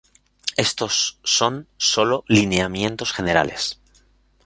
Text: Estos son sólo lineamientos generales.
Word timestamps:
Estos 0.57 1.19
son 1.23 1.67
sólo 1.77 2.23
lineamientos 2.27 3.11
generales. 3.13 3.79